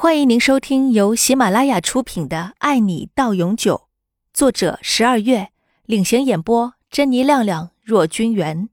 [0.00, 3.74] 欢迎您收听由喜马拉雅出品的《爱你到永久》，
[4.32, 5.48] 作者十二月
[5.86, 8.68] 领衔演播，珍妮、亮亮、若君元。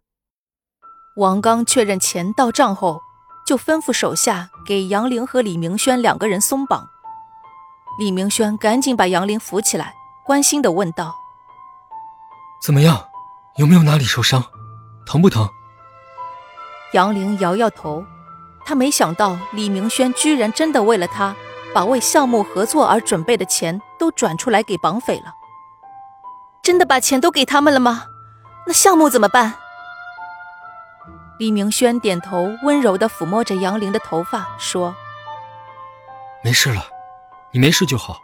[1.17, 3.01] 王刚确认钱到账后，
[3.43, 6.87] 就吩咐手下给杨玲和李明轩两个人松绑。
[7.97, 11.15] 李明轩赶紧把杨玲扶起来，关心的问道
[12.61, 13.03] ：“怎么样？
[13.57, 14.43] 有没有哪里受伤？
[15.07, 15.49] 疼不疼？”
[16.93, 18.05] 杨玲摇摇头。
[18.65, 21.35] 他没想到李明轩居然真的为了他，
[21.73, 25.33] 把为项目合作而准备的钱都转出来给绑匪了。
[26.63, 28.05] 真的把钱都给他们了吗？
[28.65, 29.53] 那项目怎么办？
[31.37, 34.95] 李明轩点头，温柔的抚摸着杨玲的头发，说
[36.43, 36.81] ：“没事了，
[37.51, 38.17] 你没事就好，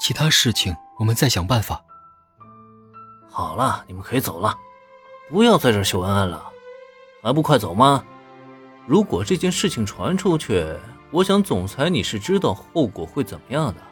[0.00, 1.82] 其他事情我们再想办法。”
[3.30, 4.58] 好了，你们可以走了，
[5.30, 6.42] 不要在这秀恩爱了，
[7.22, 8.02] 还不快走吗？
[8.88, 10.64] 如果这件事情传出去，
[11.10, 13.82] 我想总裁你是知道后果会怎么样的。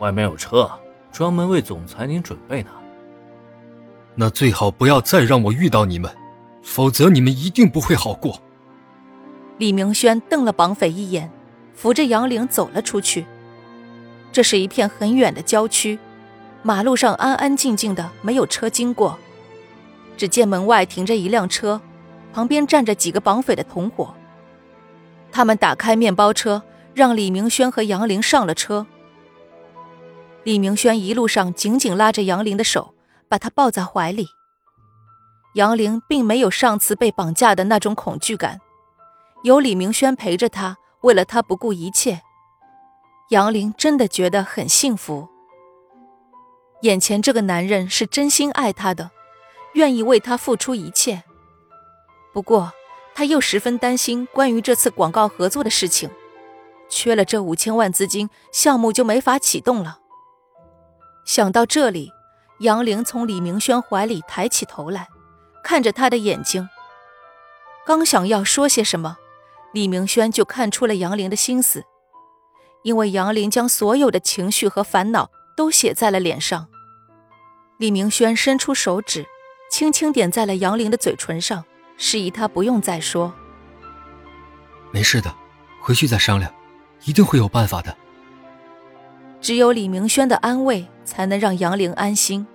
[0.00, 0.70] 外面有车，
[1.10, 2.68] 专门为总裁您准备的。
[4.14, 6.14] 那最好不要再让我遇到你们，
[6.62, 8.38] 否则你们一定不会好过。
[9.56, 11.30] 李明轩瞪了绑匪一眼，
[11.72, 13.24] 扶着杨玲走了出去。
[14.30, 15.98] 这是一片很远的郊区，
[16.62, 19.18] 马路上安安静静的，没有车经过。
[20.18, 21.80] 只见门外停着一辆车，
[22.30, 24.14] 旁边站着几个绑匪的同伙。
[25.38, 28.84] 他们打开面包车，让李明轩和杨玲上了车。
[30.42, 32.92] 李明轩一路上紧紧拉着杨玲的手，
[33.28, 34.26] 把她抱在怀里。
[35.54, 38.60] 杨玲并没有上次被绑架的那种恐惧感，
[39.44, 42.20] 有李明轩陪着她，为了她不顾一切，
[43.30, 45.28] 杨玲真的觉得很幸福。
[46.82, 49.12] 眼前这个男人是真心爱她的，
[49.74, 51.22] 愿意为她付出一切。
[52.34, 52.72] 不过。
[53.18, 56.08] 他又十分担心关于这次广告合作的事情，
[56.88, 59.98] 缺了这五千万资金，项目就没法启动了。
[61.24, 62.12] 想到这里，
[62.60, 65.08] 杨玲从李明轩怀里抬起头来，
[65.64, 66.68] 看着他的眼睛。
[67.84, 69.16] 刚想要说些什么，
[69.72, 71.82] 李明轩就看出了杨玲的心思，
[72.84, 76.68] 因为杨玲将所有的情绪和烦恼都写在了脸上。
[77.78, 79.26] 李明轩伸出手指，
[79.72, 81.64] 轻轻点在了杨玲的嘴唇上。
[81.98, 83.34] 示意他不用再说。
[84.90, 85.34] 没事的，
[85.82, 86.50] 回去再商量，
[87.04, 87.94] 一定会有办法的。
[89.40, 92.46] 只有李明轩的安慰，才能让杨玲安心。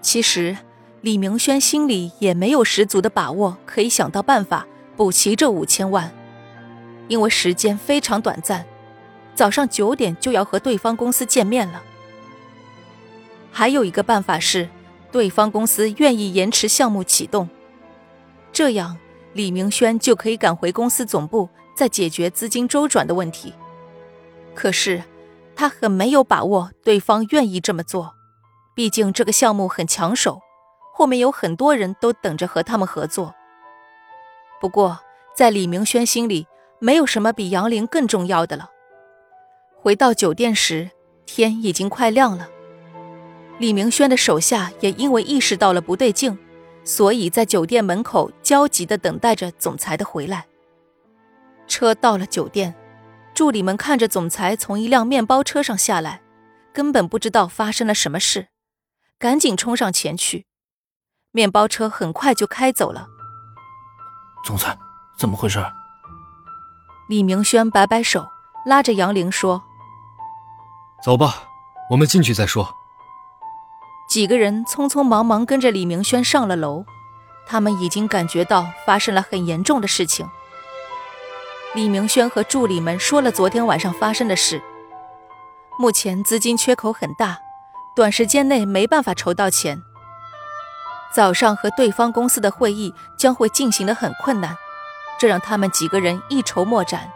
[0.00, 0.56] 其实，
[1.02, 6.12] 李明轩心里也没有十足的把握，可以想到办法补齐这五千万，
[7.06, 8.66] 因为时间非常短暂，
[9.34, 11.82] 早上九点就要和对方公司见面了。
[13.52, 14.68] 还有一个办法是，
[15.10, 17.48] 对方公司愿意延迟项目启动。
[18.58, 18.98] 这样，
[19.34, 23.54] 李明轩就可以赶回公司总部，再解决资金周转的问题。
[24.52, 25.00] 可是，
[25.54, 28.16] 他很没有把握对方愿意这么做，
[28.74, 30.40] 毕竟这个项目很抢手，
[30.92, 33.32] 后面有很多人都等着和他们合作。
[34.60, 34.98] 不过，
[35.36, 36.48] 在李明轩心里，
[36.80, 38.70] 没有什么比杨玲更重要的了。
[39.80, 40.90] 回到酒店时，
[41.26, 42.48] 天已经快亮了。
[43.58, 46.36] 李明轩的手下也因为意识到了不对劲。
[46.88, 50.46] 所以在酒店门口焦急地等待着总裁的回来。
[51.66, 52.74] 车到了酒店，
[53.34, 56.22] 助理们看着总裁从一辆面包车上下来，
[56.72, 58.48] 根本不知道发生了什么事，
[59.18, 60.46] 赶紧冲上前去。
[61.30, 63.06] 面包车很快就开走了。
[64.42, 64.74] 总裁，
[65.18, 65.62] 怎么回事？
[67.10, 68.26] 李明轩摆摆手，
[68.64, 69.62] 拉着杨玲说
[71.04, 71.42] ：“走吧，
[71.90, 72.74] 我们进去再说。”
[74.08, 76.86] 几个人匆匆忙忙跟着李明轩上了楼，
[77.46, 80.26] 他们已经感觉到发生了很严重的事情。
[81.74, 84.62] 李明轩和助理们说了昨天晚上发生的事。
[85.78, 87.38] 目前资金缺口很大，
[87.94, 89.78] 短时间内没办法筹到钱。
[91.14, 94.56] 早上和对方公司的会议将会进行的很困难，
[95.18, 97.12] 这让他们几个人一筹莫展。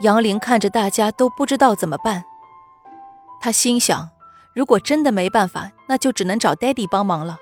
[0.00, 2.24] 杨玲看着大家都不知道怎么办，
[3.40, 4.10] 他心想。
[4.54, 7.38] 如果真的没办法，那就只能找 Daddy 帮忙了。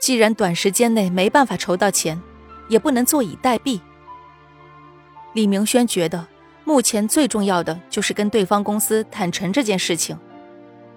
[0.00, 2.20] 既然短时间内没办法筹到钱，
[2.68, 3.80] 也不能坐以待毙。
[5.34, 6.26] 李明轩觉得，
[6.64, 10.18] 目前最重要的就是跟对方公司坦诚这件事情，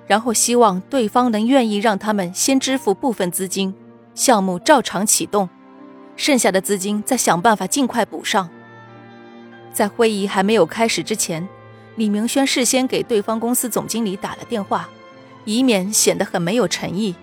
[0.08, 3.76] 然后希望对方能愿意让他们先支付部分资金，
[4.14, 5.50] 项目照常启动，
[6.16, 8.50] 剩下的资金再想办法尽快补上。
[9.74, 11.48] 在会议还没有开始之前。
[11.96, 14.90] 李明轩事先给对方公司总经理打了电话，
[15.46, 17.16] 以免显得很没有诚意。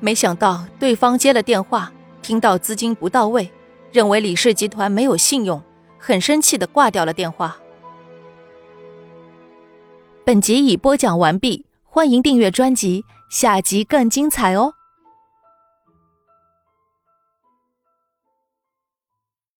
[0.00, 3.50] 没想到对方接了电话，听到资金不到位，
[3.90, 5.62] 认为李氏集团没有信用，
[5.98, 7.56] 很生气的挂掉了电话。
[10.24, 14.74] 本集已播讲完毕，欢迎订阅专辑，下集更精彩哦。